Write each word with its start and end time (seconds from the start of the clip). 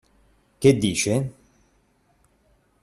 Che 0.57 0.77
dice? 0.79 1.13